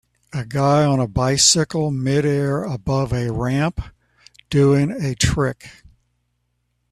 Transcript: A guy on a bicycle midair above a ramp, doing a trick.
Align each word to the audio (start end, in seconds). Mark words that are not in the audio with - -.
A 0.33 0.43
guy 0.45 0.83
on 0.83 0.99
a 0.99 1.07
bicycle 1.07 1.91
midair 1.91 2.63
above 2.63 3.13
a 3.13 3.31
ramp, 3.31 3.79
doing 4.49 4.89
a 4.89 5.13
trick. 5.13 5.69